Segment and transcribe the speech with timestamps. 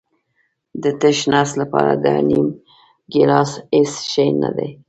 [0.81, 2.47] د تش نس لپاره دا نیم
[3.11, 4.69] ګیلاس هېڅ شی نه دی.